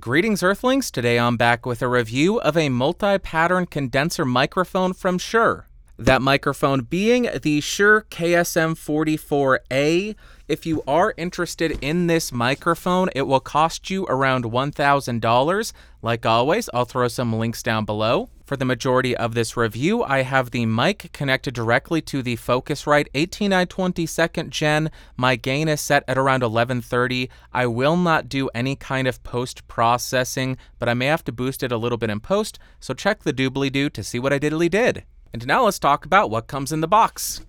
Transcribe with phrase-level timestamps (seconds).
[0.00, 0.90] Greetings, Earthlings.
[0.90, 5.68] Today I'm back with a review of a multi pattern condenser microphone from Shure.
[5.98, 10.16] That microphone being the Shure KSM 44A.
[10.48, 15.72] If you are interested in this microphone, it will cost you around $1,000.
[16.02, 18.28] Like always, I'll throw some links down below.
[18.44, 23.06] For the majority of this review, I have the mic connected directly to the Focusrite
[23.14, 24.90] 18i20 second gen.
[25.16, 27.30] My gain is set at around 1130.
[27.52, 31.62] I will not do any kind of post processing, but I may have to boost
[31.62, 34.40] it a little bit in post, so check the doobly doo to see what I
[34.40, 35.04] diddly did.
[35.34, 37.44] And now let's talk about what comes in the box.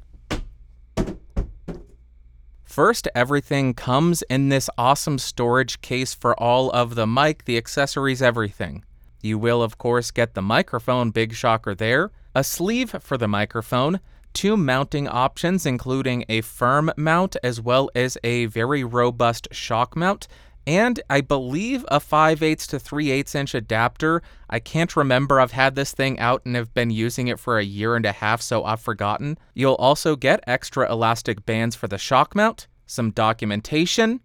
[2.63, 8.23] First, everything comes in this awesome storage case for all of the mic, the accessories,
[8.23, 8.83] everything.
[9.21, 13.99] You will, of course, get the microphone, big shocker there, a sleeve for the microphone,
[14.33, 20.27] two mounting options, including a firm mount as well as a very robust shock mount,
[20.67, 24.21] and I believe a 5 8 to 3 8 inch adapter.
[24.49, 25.39] I can't remember.
[25.39, 28.11] I've had this thing out and have been using it for a year and a
[28.11, 29.37] half, so I've forgotten.
[29.53, 34.21] You'll also get extra elastic bands for the shock mount, some documentation.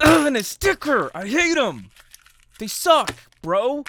[0.00, 1.10] Ugh, and a sticker!
[1.14, 1.90] I hate them!
[2.58, 3.84] They suck, bro.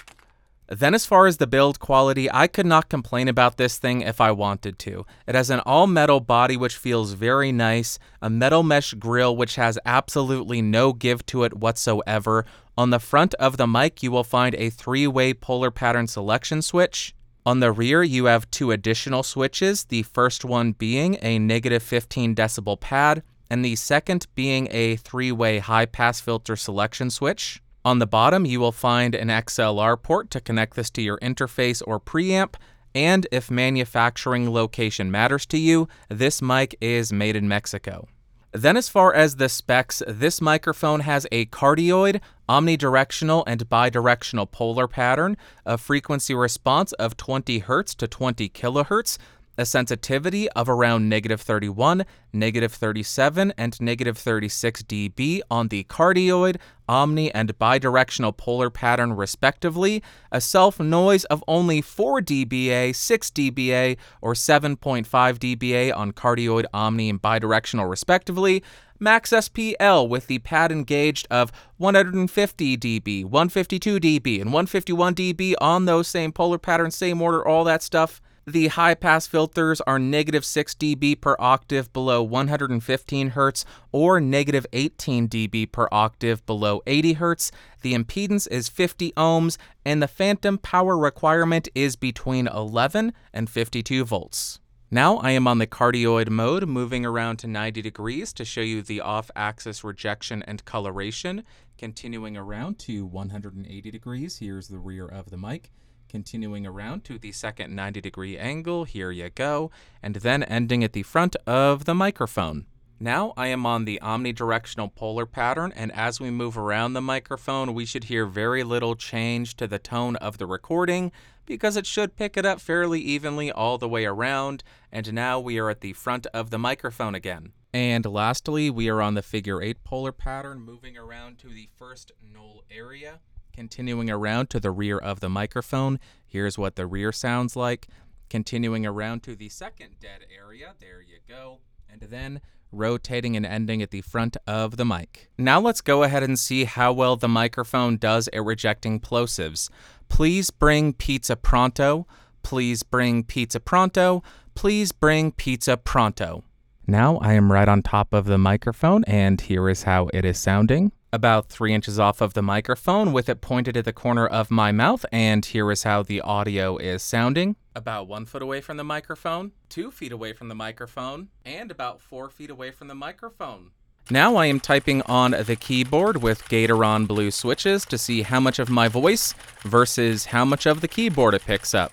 [0.68, 4.20] Then, as far as the build quality, I could not complain about this thing if
[4.20, 5.06] I wanted to.
[5.26, 9.54] It has an all metal body which feels very nice, a metal mesh grill which
[9.54, 12.44] has absolutely no give to it whatsoever.
[12.76, 16.60] On the front of the mic, you will find a three way polar pattern selection
[16.60, 17.14] switch.
[17.46, 22.34] On the rear, you have two additional switches, the first one being a negative 15
[22.34, 27.62] decibel pad, and the second being a three way high pass filter selection switch.
[27.84, 31.82] On the bottom, you will find an XLR port to connect this to your interface
[31.86, 32.54] or preamp.
[32.94, 38.08] And if manufacturing location matters to you, this mic is made in Mexico.
[38.52, 44.88] Then, as far as the specs, this microphone has a cardioid, omnidirectional, and bidirectional polar
[44.88, 49.18] pattern, a frequency response of 20 Hz to 20 kHz,
[49.58, 56.56] a sensitivity of around negative 31, negative 37, and negative 36 dB on the cardioid,
[56.88, 63.96] omni, and bidirectional polar pattern, respectively, a self noise of only 4 dBA, 6 dBA,
[64.22, 68.62] or 7.5 dBA on cardioid, omni, and bidirectional, respectively,
[69.00, 75.84] max SPL with the pad engaged of 150 dB, 152 dB, and 151 dB on
[75.84, 78.20] those same polar patterns, same order, all that stuff.
[78.48, 84.64] The high pass filters are negative 6 dB per octave below 115 Hz or negative
[84.72, 87.50] 18 dB per octave below 80 Hz.
[87.82, 94.06] The impedance is 50 ohms and the phantom power requirement is between 11 and 52
[94.06, 94.60] volts.
[94.90, 98.80] Now I am on the cardioid mode, moving around to 90 degrees to show you
[98.80, 101.44] the off-axis rejection and coloration.
[101.76, 105.70] Continuing around to 180 degrees, here's the rear of the mic.
[106.08, 109.70] Continuing around to the second 90 degree angle, here you go,
[110.02, 112.64] and then ending at the front of the microphone.
[112.98, 117.74] Now I am on the omnidirectional polar pattern, and as we move around the microphone,
[117.74, 121.12] we should hear very little change to the tone of the recording
[121.44, 124.64] because it should pick it up fairly evenly all the way around.
[124.90, 127.52] And now we are at the front of the microphone again.
[127.72, 132.12] And lastly, we are on the figure eight polar pattern, moving around to the first
[132.32, 133.20] null area.
[133.58, 137.88] Continuing around to the rear of the microphone, here's what the rear sounds like.
[138.30, 141.58] Continuing around to the second dead area, there you go.
[141.90, 145.28] And then rotating and ending at the front of the mic.
[145.36, 149.70] Now let's go ahead and see how well the microphone does at rejecting plosives.
[150.08, 152.06] Please bring pizza pronto.
[152.44, 154.22] Please bring pizza pronto.
[154.54, 156.44] Please bring pizza pronto.
[156.86, 160.38] Now I am right on top of the microphone, and here is how it is
[160.38, 164.50] sounding about three inches off of the microphone with it pointed at the corner of
[164.50, 167.56] my mouth, and here is how the audio is sounding.
[167.74, 172.00] About one foot away from the microphone, two feet away from the microphone, and about
[172.00, 173.70] four feet away from the microphone.
[174.10, 178.58] Now I am typing on the keyboard with Gateron blue switches to see how much
[178.58, 181.92] of my voice versus how much of the keyboard it picks up.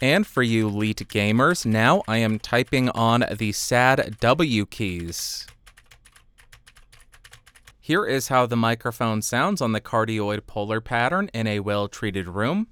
[0.00, 5.46] And for you elite gamers, now I am typing on the SAD W keys.
[7.84, 12.28] Here is how the microphone sounds on the cardioid polar pattern in a well treated
[12.28, 12.68] room.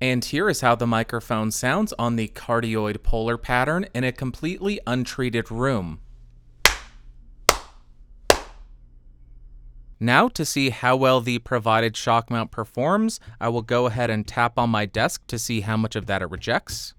[0.00, 4.80] And here is how the microphone sounds on the cardioid polar pattern in a completely
[4.88, 6.00] untreated room.
[10.00, 14.26] Now to see how well the provided shock mount performs, I will go ahead and
[14.26, 16.94] tap on my desk to see how much of that it rejects.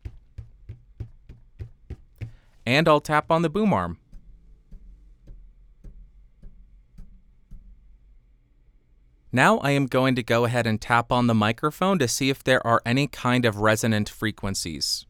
[2.66, 3.98] And I'll tap on the boom arm.
[9.34, 12.44] Now I am going to go ahead and tap on the microphone to see if
[12.44, 15.06] there are any kind of resonant frequencies.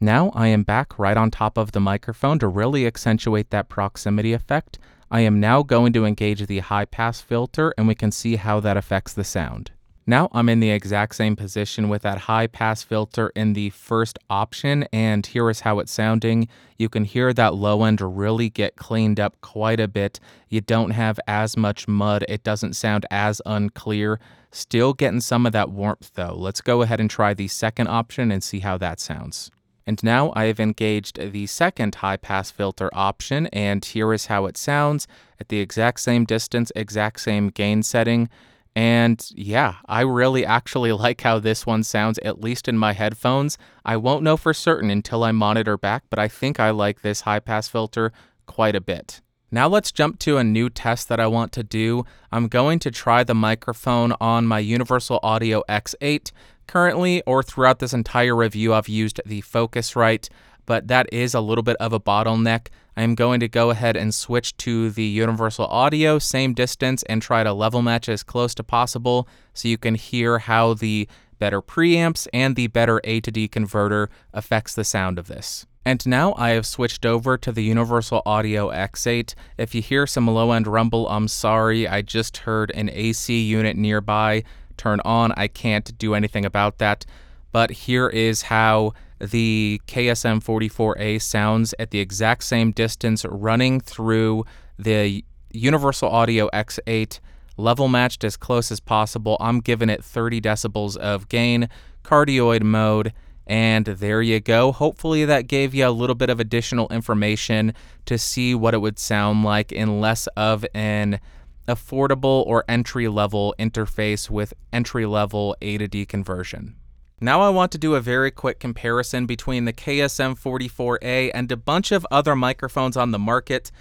[0.00, 4.32] Now I am back right on top of the microphone to really accentuate that proximity
[4.32, 4.78] effect.
[5.10, 8.60] I am now going to engage the high pass filter and we can see how
[8.60, 9.72] that affects the sound.
[10.08, 14.20] Now I'm in the exact same position with that high pass filter in the first
[14.30, 16.46] option and here is how it's sounding.
[16.78, 20.20] You can hear that low end really get cleaned up quite a bit.
[20.48, 22.24] You don't have as much mud.
[22.28, 24.20] It doesn't sound as unclear.
[24.52, 26.36] Still getting some of that warmth though.
[26.36, 29.50] Let's go ahead and try the second option and see how that sounds.
[29.88, 34.46] And now I have engaged the second high pass filter option, and here is how
[34.46, 35.06] it sounds
[35.38, 38.28] at the exact same distance, exact same gain setting.
[38.76, 43.58] And yeah, I really actually like how this one sounds, at least in my headphones.
[43.84, 47.22] I won't know for certain until I monitor back, but I think I like this
[47.22, 48.12] high pass filter
[48.44, 49.22] quite a bit.
[49.50, 52.04] Now let's jump to a new test that I want to do.
[52.30, 56.30] I'm going to try the microphone on my Universal Audio X8.
[56.66, 60.28] Currently, or throughout this entire review, I've used the Focusrite,
[60.66, 62.68] but that is a little bit of a bottleneck.
[62.96, 67.22] I am going to go ahead and switch to the Universal Audio, same distance, and
[67.22, 71.08] try to level match as close to possible so you can hear how the
[71.38, 75.66] better preamps and the better A to D converter affects the sound of this.
[75.84, 79.34] And now I have switched over to the Universal Audio X8.
[79.56, 81.86] If you hear some low end rumble, I'm sorry.
[81.86, 84.42] I just heard an AC unit nearby
[84.76, 85.32] turn on.
[85.36, 87.06] I can't do anything about that.
[87.52, 94.44] But here is how the KSM 44A sounds at the exact same distance running through
[94.78, 97.20] the Universal Audio X8
[97.56, 99.36] level matched as close as possible.
[99.40, 101.68] I'm giving it 30 decibels of gain,
[102.04, 103.12] cardioid mode,
[103.46, 104.72] and there you go.
[104.72, 107.72] Hopefully, that gave you a little bit of additional information
[108.06, 111.20] to see what it would sound like in less of an
[111.68, 116.76] affordable or entry level interface with entry level A to D conversion.
[117.20, 121.56] Now I want to do a very quick comparison between the KSM 44A and a
[121.56, 123.72] bunch of other microphones on the market.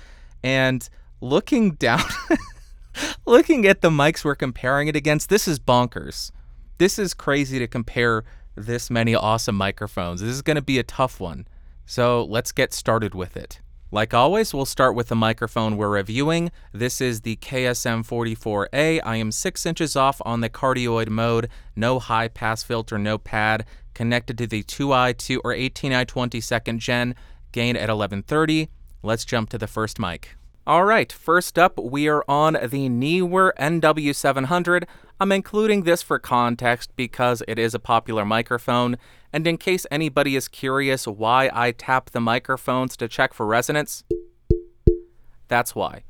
[0.42, 0.88] And
[1.20, 2.04] looking down,
[3.26, 6.32] looking at the mics we're comparing it against, this is bonkers.
[6.78, 8.24] This is crazy to compare
[8.56, 10.22] this many awesome microphones.
[10.22, 11.46] This is going to be a tough one.
[11.86, 13.60] So let's get started with it.
[13.96, 16.52] Like always, we'll start with the microphone we're reviewing.
[16.74, 19.00] This is the KSM44A.
[19.02, 21.48] I am 6 inches off on the cardioid mode,
[21.78, 27.16] no high pass filter, no pad, connected to the 2i2 or 18i20 second gen,
[27.54, 28.68] gain at 1130.
[29.02, 30.36] Let's jump to the first mic.
[30.68, 34.86] All right, first up, we are on the Neewer NW700.
[35.20, 38.98] I'm including this for context because it is a popular microphone,
[39.32, 44.06] and in case anybody is curious why I tap the microphones to check for resonance,
[45.48, 46.02] that's why.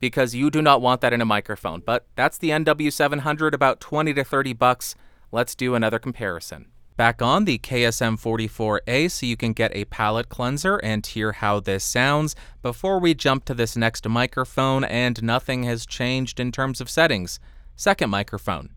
[0.00, 4.12] Because you do not want that in a microphone, but that's the NW700, about 20
[4.12, 4.94] to 30 bucks.
[5.32, 6.66] Let's do another comparison.
[6.96, 11.58] Back on the KSM 44A so you can get a palate cleanser and hear how
[11.58, 16.80] this sounds before we jump to this next microphone and nothing has changed in terms
[16.80, 17.40] of settings.
[17.74, 18.70] Second microphone.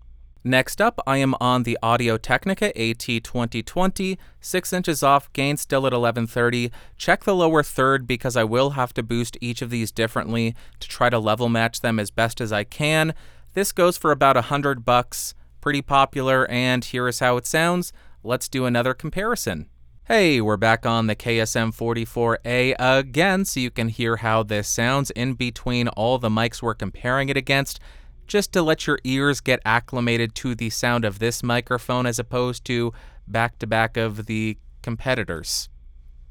[0.44, 5.94] Next up, I am on the Audio Technica AT2020, 6 inches off, gain still at
[5.94, 6.72] 1130.
[6.98, 10.88] Check the lower third because I will have to boost each of these differently to
[10.88, 13.14] try to level match them as best as I can.
[13.54, 17.94] This goes for about 100 bucks, pretty popular, and here is how it sounds
[18.28, 19.70] let's do another comparison.
[20.04, 25.12] Hey, we're back on the KSM 44A again, so you can hear how this sounds
[25.12, 27.80] in between all the mics we're comparing it against,
[28.28, 32.66] just to let your ears get acclimated to the sound of this microphone as opposed
[32.66, 32.92] to
[33.30, 35.70] back to back of the competitors.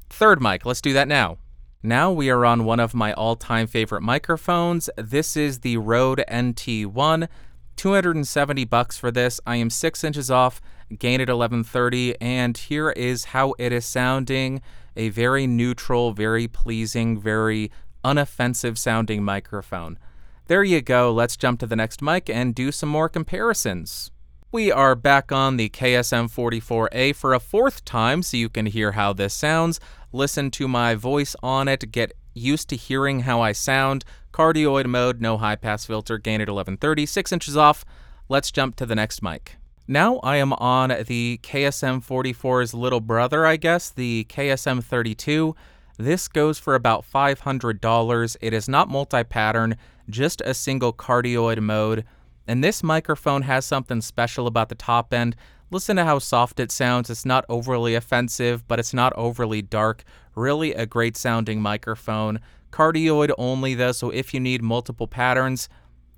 [0.07, 1.39] Third mic, let's do that now.
[1.81, 4.87] Now we are on one of my all time favorite microphones.
[4.97, 7.27] This is the Rode NT1.
[7.75, 9.39] 270 bucks for this.
[9.45, 10.59] I am six inches off,
[10.97, 14.61] gain at 1130, and here is how it is sounding.
[14.95, 17.71] A very neutral, very pleasing, very
[18.03, 19.99] unoffensive sounding microphone.
[20.47, 21.11] There you go.
[21.11, 24.11] Let's jump to the next mic and do some more comparisons.
[24.49, 28.93] We are back on the KSM 44A for a fourth time so you can hear
[28.93, 29.81] how this sounds.
[30.13, 34.05] Listen to my voice on it, get used to hearing how I sound.
[34.31, 37.83] Cardioid mode, no high pass filter, gain at 1130, 6 inches off.
[38.29, 39.57] Let's jump to the next mic.
[39.89, 45.55] Now I am on the KSM 44's little brother, I guess, the KSM 32.
[45.97, 48.37] This goes for about $500.
[48.41, 49.77] It is not multi pattern,
[50.09, 52.03] just a single cardioid mode.
[52.49, 55.37] And this microphone has something special about the top end.
[55.71, 57.09] Listen to how soft it sounds.
[57.09, 60.03] It's not overly offensive, but it's not overly dark.
[60.35, 62.41] Really a great sounding microphone.
[62.71, 65.69] Cardioid only though, so if you need multiple patterns,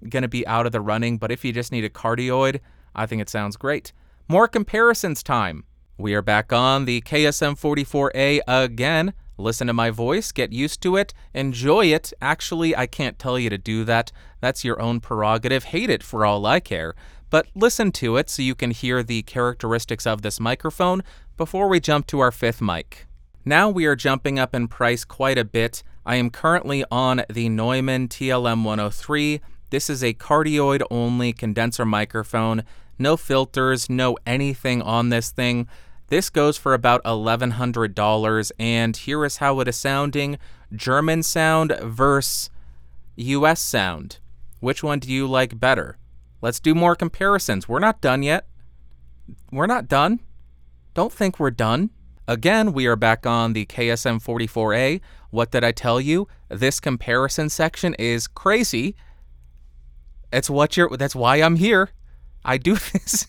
[0.10, 2.62] to be out of the running, but if you just need a cardioid,
[3.00, 3.94] I think it sounds great.
[4.28, 5.64] More comparisons time.
[5.98, 9.14] We are back on the KSM 44A again.
[9.38, 12.12] Listen to my voice, get used to it, enjoy it.
[12.22, 14.12] Actually, I can't tell you to do that.
[14.42, 15.64] That's your own prerogative.
[15.64, 16.94] Hate it for all I care.
[17.30, 21.02] But listen to it so you can hear the characteristics of this microphone
[21.38, 23.08] before we jump to our fifth mic.
[23.46, 25.84] Now we are jumping up in price quite a bit.
[26.06, 29.40] I am currently on the Neumann TLM 103.
[29.70, 32.64] This is a cardioid only condenser microphone.
[32.98, 35.68] No filters, no anything on this thing.
[36.08, 40.40] This goes for about $1,100, and here is how it is sounding
[40.74, 42.50] German sound versus
[43.16, 44.20] US sound.
[44.60, 45.98] Which one do you like better?
[46.42, 47.68] Let's do more comparisons.
[47.68, 48.48] We're not done yet.
[49.52, 50.20] We're not done.
[50.94, 51.92] Don't think we're done.
[52.28, 55.02] Again, we are back on the KSM 44A.
[55.32, 56.28] What did I tell you?
[56.48, 58.96] This comparison section is crazy.
[60.32, 61.90] It's what you're that's why I'm here.
[62.44, 63.28] I do this.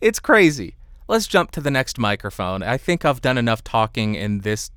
[0.00, 0.76] it's crazy.
[1.08, 2.64] Let's jump to the next microphone.
[2.64, 4.72] I think I've done enough talking in this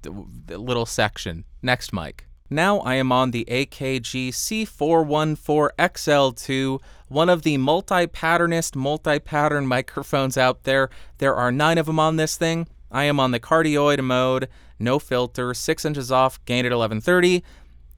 [0.48, 1.46] little section.
[1.64, 2.28] Next mic.
[2.52, 10.90] Now I am on the AKG C414XL2, one of the multi-patternist multi-pattern microphones out there.
[11.20, 12.68] There are nine of them on this thing.
[12.92, 17.44] I am on the cardioid mode, no filter, 6 inches off, gain at 1130.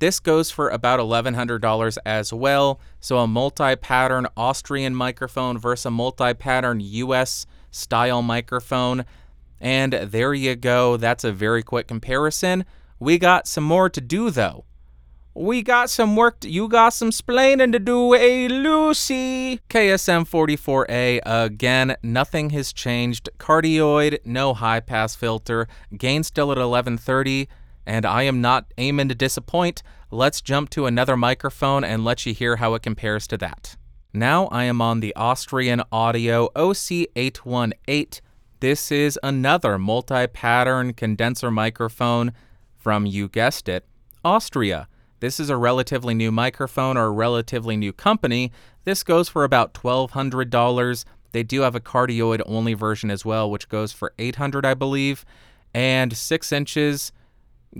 [0.01, 2.81] This goes for about $1,100 as well.
[2.99, 9.05] So a multi-pattern Austrian microphone versus a multi-pattern US style microphone.
[9.59, 10.97] And there you go.
[10.97, 12.65] That's a very quick comparison.
[12.99, 14.65] We got some more to do though.
[15.35, 16.39] We got some work.
[16.39, 19.59] To, you got some splaining to do, eh, a Lucy.
[19.69, 21.95] KSM 44A again.
[22.01, 23.29] Nothing has changed.
[23.37, 25.67] Cardioid, no high pass filter.
[25.95, 27.47] Gain still at 1130.
[27.85, 29.83] And I am not aiming to disappoint.
[30.11, 33.75] Let's jump to another microphone and let you hear how it compares to that.
[34.13, 38.19] Now I am on the Austrian Audio OC818.
[38.59, 42.33] This is another multi pattern condenser microphone
[42.77, 43.85] from, you guessed it,
[44.23, 44.87] Austria.
[45.21, 48.51] This is a relatively new microphone or a relatively new company.
[48.83, 51.05] This goes for about $1,200.
[51.31, 55.23] They do have a cardioid only version as well, which goes for 800 I believe.
[55.73, 57.13] And 6 inches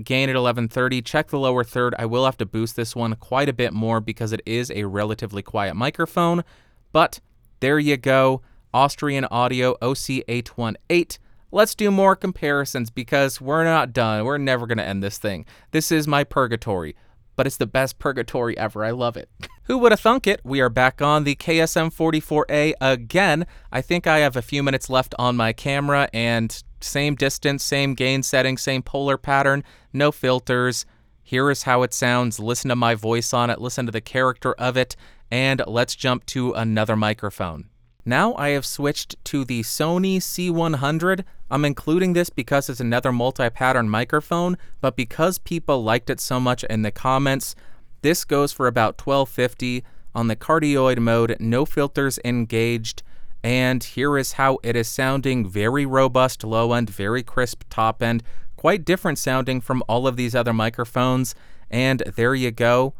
[0.02, 1.02] gain at 1130.
[1.02, 1.94] Check the lower third.
[1.98, 4.84] I will have to boost this one quite a bit more because it is a
[4.84, 6.44] relatively quiet microphone.
[6.92, 7.20] But
[7.60, 8.42] there you go.
[8.74, 11.18] Austrian Audio OC818.
[11.50, 14.24] Let's do more comparisons because we're not done.
[14.24, 15.44] We're never going to end this thing.
[15.70, 16.96] This is my purgatory,
[17.36, 18.82] but it's the best purgatory ever.
[18.82, 19.28] I love it.
[19.64, 20.40] Who would have thunk it?
[20.44, 23.46] We are back on the KSM 44A again.
[23.70, 27.94] I think I have a few minutes left on my camera and same distance, same
[27.94, 30.86] gain setting, same polar pattern, no filters.
[31.22, 32.40] Here is how it sounds.
[32.40, 34.96] Listen to my voice on it, listen to the character of it,
[35.30, 37.68] and let's jump to another microphone.
[38.04, 41.24] Now I have switched to the Sony C100.
[41.50, 46.64] I'm including this because it's another multi-pattern microphone, but because people liked it so much
[46.64, 47.54] in the comments,
[48.02, 49.84] this goes for about 1250
[50.14, 53.02] on the cardioid mode, no filters engaged.
[53.44, 58.22] And here is how it is sounding very robust low end, very crisp top end,
[58.62, 61.34] quite different sounding from all of these other microphones.
[61.68, 62.94] And there you go.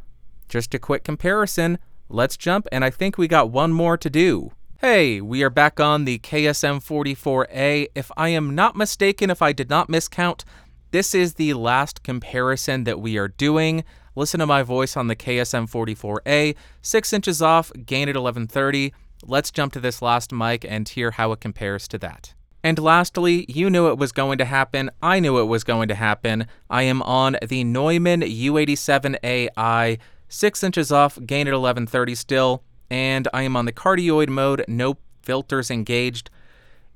[0.49, 1.79] Just a quick comparison.
[2.09, 4.51] Let's jump, and I think we got one more to do.
[4.81, 7.87] Hey, we are back on the KSM 44A.
[7.95, 10.43] If I am not mistaken, if I did not miscount,
[10.91, 13.85] this is the last comparison that we are doing.
[14.17, 18.93] Listen to my voice on the KSM 44A, 6 inches off, gain at 1130.
[19.23, 22.35] Let's jump to this last mic and hear how it compares to that.
[22.65, 24.91] And lastly, you knew it was going to happen.
[25.03, 26.47] I knew it was going to happen.
[26.71, 33.43] I am on the Neumann U87AI, 6 inches off, gain at 1130 still, and I
[33.43, 36.31] am on the cardioid mode, no filters engaged.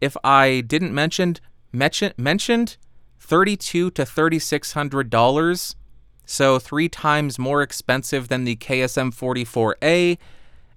[0.00, 1.36] If I didn't mention
[1.72, 2.76] mention mentioned
[3.18, 5.74] 32 to 3600 dollars,
[6.24, 10.18] so 3 times more expensive than the KSM 44A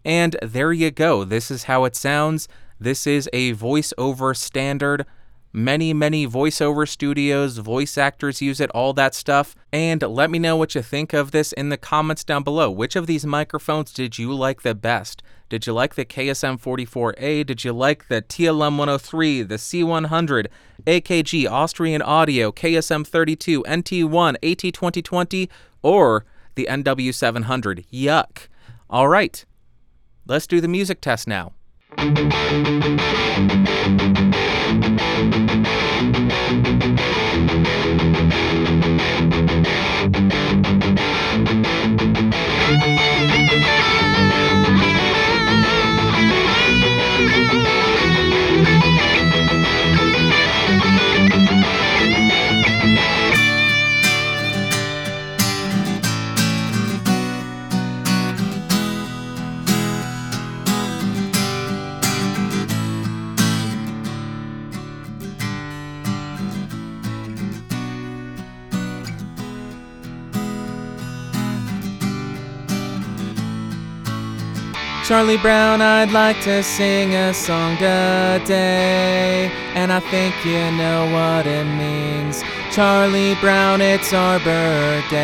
[0.06, 1.24] and there you go.
[1.24, 2.48] This is how it sounds.
[2.80, 5.06] This is a voiceover standard.
[5.52, 9.56] Many, many voiceover studios, voice actors use it, all that stuff.
[9.74, 12.70] And let me know what you think of this in the comments down below.
[12.70, 15.24] Which of these microphones did you like the best?
[15.50, 17.46] Did you like the KSM 44A?
[17.46, 20.48] Did you like the TLM 103, the C100,
[20.86, 25.50] AKG, Austrian Audio, KSM 32, NT1, AT 2020,
[25.82, 27.86] or the NW700?
[27.92, 28.48] Yuck.
[28.88, 29.44] All right.
[30.28, 31.54] Let's do the music test now.
[31.98, 32.18] Thank
[34.02, 34.19] you.
[75.20, 81.46] Charlie Brown, I'd like to sing a song today, and I think you know what
[81.46, 82.42] it means.
[82.72, 85.20] Charlie Brown, it's Arbor Day.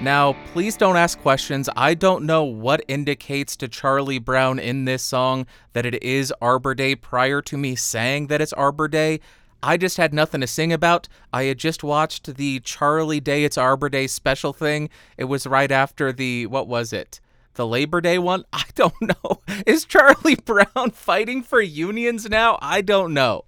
[0.00, 1.68] Now, please don't ask questions.
[1.76, 6.74] I don't know what indicates to Charlie Brown in this song that it is Arbor
[6.74, 9.20] Day prior to me saying that it's Arbor Day.
[9.62, 11.06] I just had nothing to sing about.
[11.34, 14.88] I had just watched the Charlie Day It's Arbor Day special thing.
[15.18, 17.20] It was right after the what was it?
[17.56, 18.44] The Labor Day one?
[18.52, 19.40] I don't know.
[19.66, 22.58] Is Charlie Brown fighting for unions now?
[22.62, 23.44] I don't know.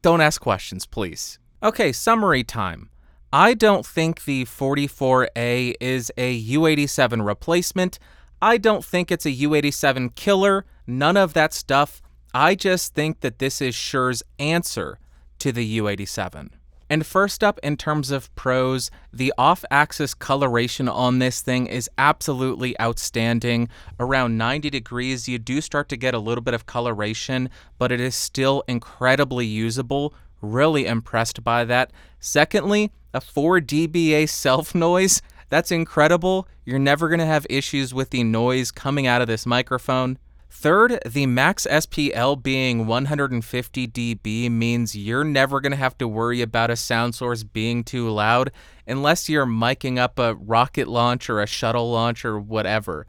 [0.00, 1.38] Don't ask questions, please.
[1.62, 2.88] Okay, summary time.
[3.32, 7.98] I don't think the 44A is a U 87 replacement.
[8.40, 10.64] I don't think it's a U 87 killer.
[10.86, 12.02] None of that stuff.
[12.34, 14.98] I just think that this is Shure's answer
[15.38, 16.50] to the U87.
[16.92, 21.88] And first up, in terms of pros, the off axis coloration on this thing is
[21.96, 23.70] absolutely outstanding.
[23.98, 27.98] Around 90 degrees, you do start to get a little bit of coloration, but it
[27.98, 30.12] is still incredibly usable.
[30.42, 31.92] Really impressed by that.
[32.20, 35.22] Secondly, a 4 dBA self noise.
[35.48, 36.46] That's incredible.
[36.66, 40.18] You're never going to have issues with the noise coming out of this microphone.
[40.54, 46.42] Third, the max SPL being 150 dB means you're never going to have to worry
[46.42, 48.52] about a sound source being too loud
[48.86, 53.06] unless you're miking up a rocket launch or a shuttle launch or whatever.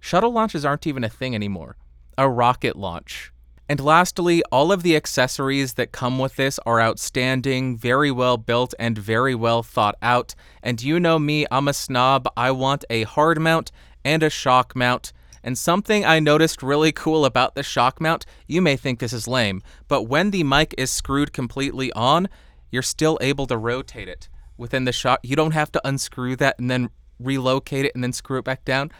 [0.00, 1.76] Shuttle launches aren't even a thing anymore.
[2.18, 3.32] A rocket launch.
[3.70, 8.74] And lastly, all of the accessories that come with this are outstanding, very well built,
[8.78, 10.34] and very well thought out.
[10.62, 12.28] And you know me, I'm a snob.
[12.36, 13.72] I want a hard mount
[14.04, 15.14] and a shock mount.
[15.44, 19.26] And something I noticed really cool about the shock mount, you may think this is
[19.26, 22.28] lame, but when the mic is screwed completely on,
[22.70, 25.20] you're still able to rotate it within the shock.
[25.22, 28.64] You don't have to unscrew that and then relocate it and then screw it back
[28.64, 28.90] down.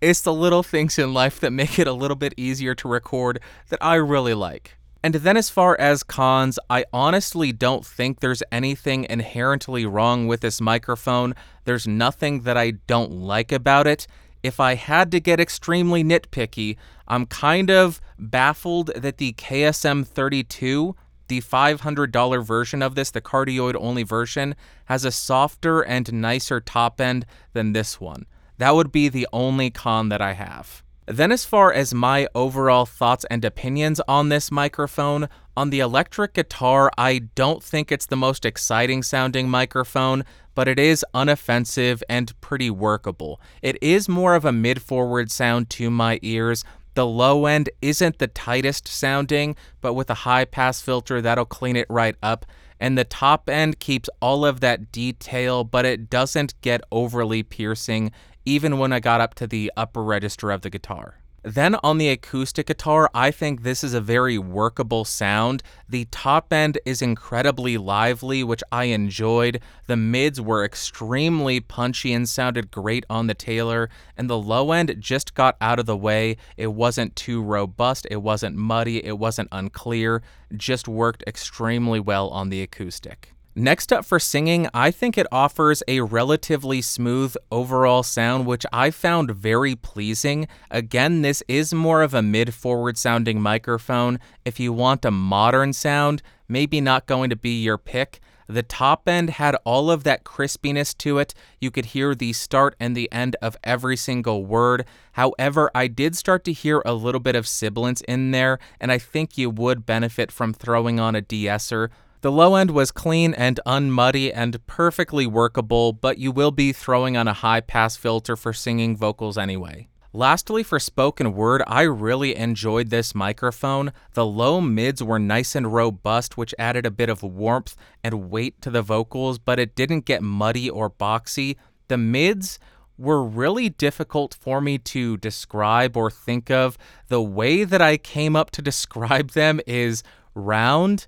[0.00, 3.40] It's the little things in life that make it a little bit easier to record
[3.70, 4.76] that I really like.
[5.02, 10.40] And then, as far as cons, I honestly don't think there's anything inherently wrong with
[10.40, 11.34] this microphone.
[11.64, 14.08] There's nothing that I don't like about it
[14.42, 20.94] if I had to get extremely nitpicky, I'm kind of baffled that the KSM 32,
[21.28, 24.54] the $500 version of this, the cardioid only version,
[24.86, 28.26] has a softer and nicer top end than this one.
[28.58, 30.82] That would be the only con that I have.
[31.06, 36.34] Then, as far as my overall thoughts and opinions on this microphone, on the electric
[36.34, 40.24] guitar, I don't think it's the most exciting sounding microphone,
[40.58, 43.40] but it is unoffensive and pretty workable.
[43.62, 46.64] It is more of a mid forward sound to my ears.
[46.94, 51.76] The low end isn't the tightest sounding, but with a high pass filter, that'll clean
[51.76, 52.44] it right up.
[52.80, 58.10] And the top end keeps all of that detail, but it doesn't get overly piercing
[58.44, 61.20] even when I got up to the upper register of the guitar.
[61.44, 65.62] Then on the acoustic guitar, I think this is a very workable sound.
[65.88, 69.60] The top end is incredibly lively, which I enjoyed.
[69.86, 74.96] The mids were extremely punchy and sounded great on the Taylor, and the low end
[74.98, 76.36] just got out of the way.
[76.56, 80.22] It wasn't too robust, it wasn't muddy, it wasn't unclear,
[80.56, 83.32] just worked extremely well on the acoustic.
[83.58, 88.92] Next up for singing, I think it offers a relatively smooth overall sound, which I
[88.92, 90.46] found very pleasing.
[90.70, 94.20] Again, this is more of a mid forward sounding microphone.
[94.44, 98.20] If you want a modern sound, maybe not going to be your pick.
[98.46, 101.34] The top end had all of that crispiness to it.
[101.60, 104.84] You could hear the start and the end of every single word.
[105.14, 108.98] However, I did start to hear a little bit of sibilance in there, and I
[108.98, 111.90] think you would benefit from throwing on a de-esser.
[112.20, 117.16] The low end was clean and unmuddy and perfectly workable, but you will be throwing
[117.16, 119.88] on a high pass filter for singing vocals anyway.
[120.12, 123.92] Lastly, for spoken word, I really enjoyed this microphone.
[124.14, 128.60] The low mids were nice and robust, which added a bit of warmth and weight
[128.62, 131.54] to the vocals, but it didn't get muddy or boxy.
[131.86, 132.58] The mids
[132.96, 136.76] were really difficult for me to describe or think of.
[137.06, 140.02] The way that I came up to describe them is
[140.34, 141.06] round.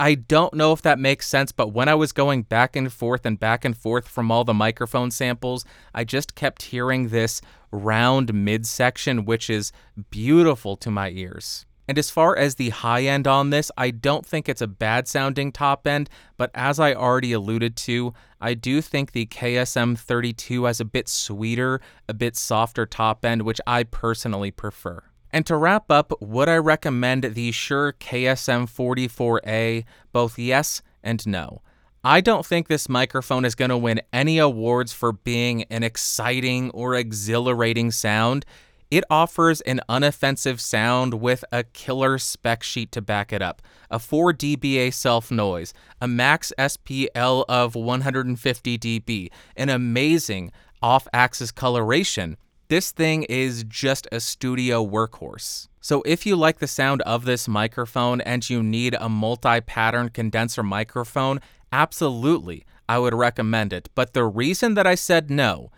[0.00, 3.26] I don't know if that makes sense, but when I was going back and forth
[3.26, 5.62] and back and forth from all the microphone samples,
[5.94, 9.72] I just kept hearing this round midsection, which is
[10.08, 11.66] beautiful to my ears.
[11.86, 15.06] And as far as the high end on this, I don't think it's a bad
[15.06, 16.08] sounding top end,
[16.38, 21.10] but as I already alluded to, I do think the KSM 32 has a bit
[21.10, 25.02] sweeter, a bit softer top end, which I personally prefer.
[25.32, 29.84] And to wrap up, would I recommend the Shure KSM 44A?
[30.12, 31.62] Both yes and no.
[32.02, 36.70] I don't think this microphone is going to win any awards for being an exciting
[36.70, 38.46] or exhilarating sound.
[38.90, 44.00] It offers an unoffensive sound with a killer spec sheet to back it up, a
[44.00, 50.50] 4 dBA self noise, a max SPL of 150 dB, an amazing
[50.82, 52.36] off axis coloration.
[52.70, 55.66] This thing is just a studio workhorse.
[55.80, 60.10] So, if you like the sound of this microphone and you need a multi pattern
[60.10, 61.40] condenser microphone,
[61.72, 63.88] absolutely, I would recommend it.
[63.96, 65.72] But the reason that I said no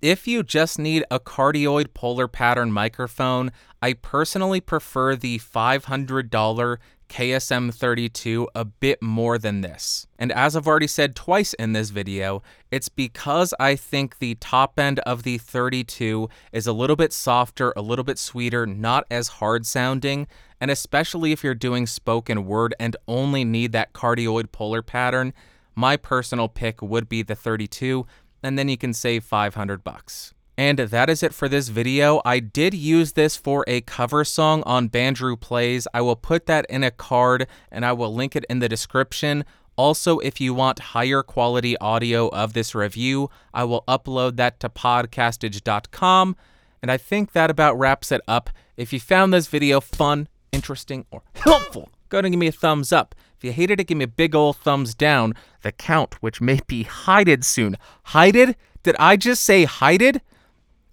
[0.00, 3.50] if you just need a cardioid polar pattern microphone,
[3.82, 6.76] I personally prefer the $500
[7.08, 10.06] KSM32 a bit more than this.
[10.18, 14.78] And as I've already said twice in this video, it's because I think the top
[14.78, 19.28] end of the 32 is a little bit softer, a little bit sweeter, not as
[19.28, 20.26] hard sounding,
[20.60, 25.32] and especially if you're doing spoken word and only need that cardioid polar pattern,
[25.74, 28.06] my personal pick would be the 32
[28.42, 30.34] and then you can save 500 bucks.
[30.58, 32.22] And that is it for this video.
[32.24, 35.86] I did use this for a cover song on Bandrew Plays.
[35.92, 39.44] I will put that in a card and I will link it in the description.
[39.76, 44.70] Also, if you want higher quality audio of this review, I will upload that to
[44.70, 46.36] podcastage.com.
[46.80, 48.48] And I think that about wraps it up.
[48.78, 52.52] If you found this video fun, interesting, or helpful, go ahead and give me a
[52.52, 53.14] thumbs up.
[53.36, 55.34] If you hated it, give me a big old thumbs down.
[55.60, 57.76] The count, which may be hided soon.
[58.04, 58.56] Hided?
[58.82, 60.22] Did I just say hided?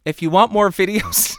[0.05, 1.35] If you want more videos,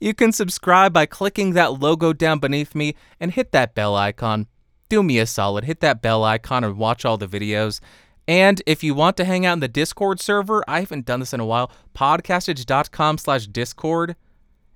[0.00, 4.46] you can subscribe by clicking that logo down beneath me and hit that bell icon.
[4.88, 7.80] Do me a solid, hit that bell icon and watch all the videos.
[8.28, 11.32] And if you want to hang out in the Discord server, I haven't done this
[11.32, 14.16] in a while, podcastage.com slash Discord.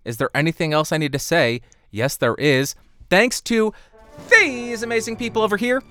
[0.04, 1.60] Is there anything else I need to say?
[1.90, 2.74] Yes, there is.
[3.08, 3.72] Thanks to
[4.30, 5.82] these amazing people over here.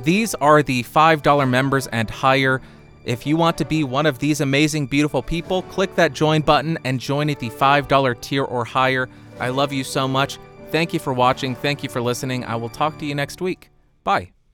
[0.00, 2.60] These are the $5 members and higher.
[3.04, 6.78] If you want to be one of these amazing, beautiful people, click that join button
[6.84, 9.08] and join at the $5 tier or higher.
[9.38, 10.38] I love you so much.
[10.70, 11.54] Thank you for watching.
[11.54, 12.44] Thank you for listening.
[12.44, 13.70] I will talk to you next week.
[14.04, 14.33] Bye.